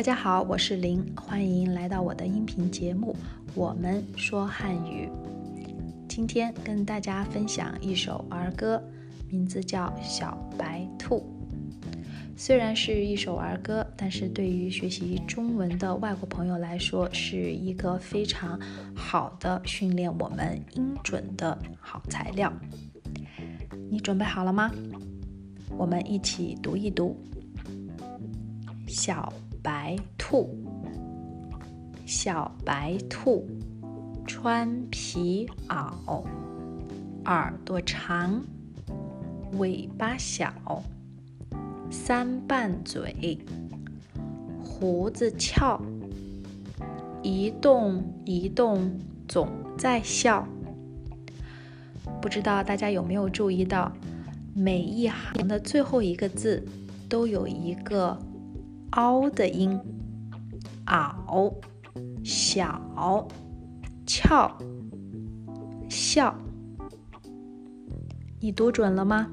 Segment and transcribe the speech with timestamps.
[0.00, 3.14] 大家好，我是林，欢迎来到我的音频节目
[3.54, 5.06] 《我们说汉语》。
[6.08, 8.82] 今天跟大家分享一首儿歌，
[9.28, 11.18] 名字叫《小白兔》。
[12.34, 18.58] 虽然是一首儿歌，但是对于学习中文的外国朋友来说，是一个非常
[18.94, 22.50] 好的训练我们音准的好材料。
[23.90, 24.70] 你准备好了吗？
[25.76, 27.14] 我们一起读一读。
[28.88, 29.30] 小
[29.62, 30.56] 白兔，
[32.06, 33.46] 小白兔，
[34.26, 36.24] 穿皮袄，
[37.26, 38.42] 耳朵长，
[39.58, 40.82] 尾巴小，
[41.90, 43.38] 三瓣嘴，
[44.64, 45.78] 胡子翘，
[47.22, 48.98] 一动一动
[49.28, 49.46] 总
[49.76, 50.48] 在笑。
[52.22, 53.92] 不知道大家有没有注意到，
[54.54, 56.66] 每一行的最后一个字
[57.10, 58.18] 都有一个。
[58.92, 59.78] 凹的音，
[60.86, 61.54] 袄，
[62.24, 63.28] 小，
[64.04, 64.50] 翘，
[65.88, 66.34] 笑，
[68.40, 69.28] 你读准了吗？